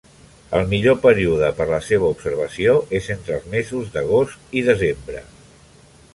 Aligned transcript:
El 0.59 0.63
millor 0.69 0.95
període 1.03 1.49
per 1.59 1.67
a 1.69 1.71
la 1.73 1.79
seva 1.89 2.09
observació 2.15 2.73
és 3.01 3.11
entre 3.17 3.37
els 3.37 3.47
mesos 3.53 3.93
d'agost 3.99 4.59
i 4.63 4.67
desembre. 4.71 5.25